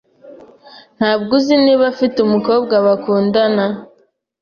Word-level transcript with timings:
Ntabwo 0.97 1.31
uzi 1.37 1.55
niba 1.65 1.83
afite 1.93 2.17
umukobwa 2.21 2.73
bakundana? 2.85 3.65